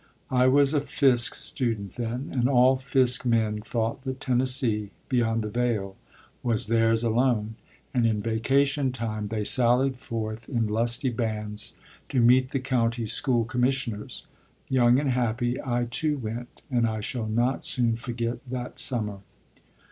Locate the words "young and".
14.69-15.11